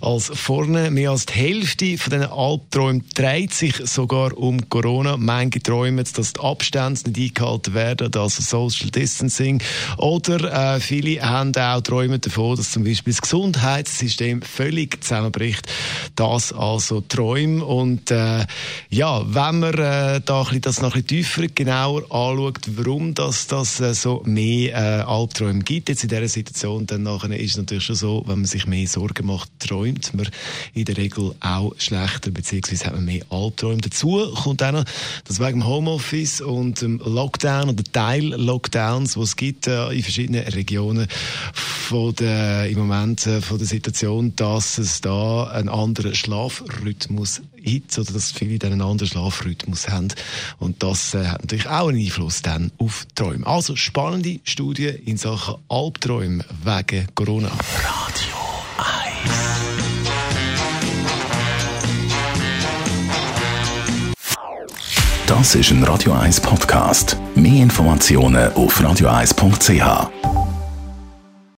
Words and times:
als 0.00 0.30
vorne. 0.34 0.90
Mehr 0.90 1.10
als 1.10 1.26
die 1.26 1.34
Hälfte 1.34 1.98
von 1.98 2.10
diesen 2.10 2.32
Albträumen 2.32 3.04
dreht 3.14 3.54
sich 3.54 3.76
sogar 3.84 4.36
um 4.36 4.68
Corona. 4.68 5.16
Manche 5.16 5.60
träumen, 5.60 6.04
dass 6.14 6.32
die 6.32 6.40
Abstände 6.40 7.10
nicht 7.10 7.38
eingehalten 7.38 7.74
werden, 7.74 8.10
also 8.14 8.42
Social 8.42 8.90
Distancing. 8.90 9.62
Oder 9.96 10.74
äh, 10.74 10.80
viele 10.80 11.20
haben 11.22 11.54
auch 11.56 11.80
Träume 11.80 12.18
davon, 12.18 12.56
dass 12.56 12.72
zum 12.72 12.84
Beispiel 12.84 13.12
das 13.12 13.22
Gesundheitssystem 13.22 14.42
völlig 14.42 15.02
zusammenbricht. 15.02 15.66
Das 16.14 16.52
also 16.52 17.00
Träume. 17.00 17.64
Und 17.64 18.10
äh, 18.10 18.44
ja, 18.90 19.22
wenn 19.26 19.60
man 19.60 19.74
äh, 19.74 20.20
da 20.24 20.42
ein 20.42 20.60
das 20.60 20.80
noch 20.80 20.94
ein 20.94 21.06
tiefer, 21.06 21.46
genauer 21.48 22.02
anschaut, 22.10 22.60
warum 22.76 23.14
das, 23.14 23.46
das 23.46 23.80
äh, 23.80 23.94
so 23.94 24.22
mehr 24.24 24.74
äh, 24.74 25.02
Albträume 25.02 25.60
gibt 25.60 25.88
jetzt 25.88 26.02
in 26.02 26.08
dieser 26.08 26.28
Situation, 26.28 26.86
dann 26.86 27.02
nachher 27.02 27.38
ist 27.38 27.52
es 27.52 27.56
natürlich 27.56 27.84
schon 27.84 27.96
so, 27.96 28.22
wenn 28.26 28.38
man 28.38 28.46
sich 28.46 28.66
mehr 28.66 28.86
Sorgen 28.86 29.26
macht, 29.26 29.50
träumt 29.58 30.14
man 30.14 30.28
in 30.74 30.84
der 30.84 30.96
Regel 30.96 31.34
auch 31.40 31.74
schlechter, 31.78 32.30
beziehungsweise 32.30 32.86
hat 32.86 32.94
man 32.94 33.04
mehr 33.04 33.24
Albträume. 33.30 33.80
Dazu 33.80 34.32
kommt 34.34 34.62
auch 34.62 34.72
noch, 34.72 34.84
dass 35.24 35.40
wegen 35.40 35.60
dem 35.60 35.66
Homeoffice 35.66 36.40
und 36.40 36.82
dem 36.82 37.00
Lockdown 37.04 37.70
oder 37.70 37.84
Teil-Lockdowns, 37.84 39.14
die 39.14 39.20
es 39.20 39.36
gibt 39.36 39.66
äh, 39.66 39.90
in 39.90 40.02
verschiedenen 40.02 40.44
Regionen 40.48 41.06
von 41.88 42.14
der, 42.16 42.68
im 42.68 42.78
Moment 42.78 43.26
äh, 43.26 43.40
von 43.40 43.56
der 43.56 43.66
Situation, 43.66 44.36
dass 44.36 44.76
es 44.76 45.00
da 45.00 45.44
einen 45.44 45.70
anderen 45.70 46.14
Schlafrhythmus 46.14 47.40
gibt 47.56 47.98
oder 47.98 48.12
dass 48.12 48.30
viele 48.30 48.58
dann 48.58 48.72
einen 48.72 48.82
anderen 48.82 49.08
Schlafrhythmus 49.08 49.88
haben. 49.88 50.08
Und 50.58 50.82
das 50.82 51.14
äh, 51.14 51.24
hat 51.24 51.40
natürlich 51.40 51.66
auch 51.66 51.88
einen 51.88 51.98
Einfluss 51.98 52.42
dann 52.42 52.72
auf 52.76 53.06
Träume. 53.14 53.46
Also 53.46 53.74
spannende 53.74 54.38
Studie 54.44 54.88
in 54.88 55.16
Sachen 55.16 55.54
Albträume 55.70 56.44
wegen 56.62 57.06
Corona. 57.14 57.48
Radio 57.48 58.36
1 58.76 59.32
Das 65.26 65.54
ist 65.54 65.70
ein 65.70 65.82
Radio 65.84 66.12
1 66.12 66.42
Podcast. 66.42 67.16
Mehr 67.34 67.62
Informationen 67.62 68.52
auf 68.52 68.78
radio1.ch. 68.78 70.37